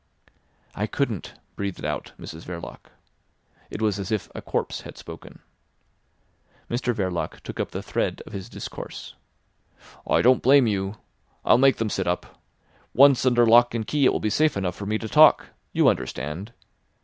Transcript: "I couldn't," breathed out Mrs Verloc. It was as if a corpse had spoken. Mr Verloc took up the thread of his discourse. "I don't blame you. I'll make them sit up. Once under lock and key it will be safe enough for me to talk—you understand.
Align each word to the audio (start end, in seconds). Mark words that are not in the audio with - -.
"I 0.73 0.87
couldn't," 0.87 1.35
breathed 1.55 1.85
out 1.85 2.13
Mrs 2.19 2.41
Verloc. 2.43 2.89
It 3.69 3.83
was 3.83 3.99
as 3.99 4.11
if 4.11 4.31
a 4.33 4.41
corpse 4.41 4.81
had 4.81 4.97
spoken. 4.97 5.43
Mr 6.71 6.91
Verloc 6.91 7.41
took 7.41 7.59
up 7.59 7.69
the 7.69 7.83
thread 7.83 8.23
of 8.25 8.33
his 8.33 8.49
discourse. 8.49 9.13
"I 10.07 10.23
don't 10.23 10.41
blame 10.41 10.65
you. 10.65 10.95
I'll 11.45 11.59
make 11.59 11.75
them 11.77 11.91
sit 11.91 12.07
up. 12.07 12.41
Once 12.95 13.23
under 13.27 13.45
lock 13.45 13.75
and 13.75 13.85
key 13.85 14.05
it 14.05 14.11
will 14.11 14.19
be 14.19 14.31
safe 14.31 14.57
enough 14.57 14.73
for 14.75 14.87
me 14.87 14.97
to 14.97 15.07
talk—you 15.07 15.87
understand. 15.87 16.51